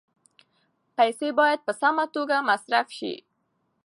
پیسې 0.97 1.29
باید 1.39 1.59
په 1.65 1.73
سمه 1.81 2.05
توګه 2.15 2.37
مصرف 2.49 2.87
شي. 2.97 3.13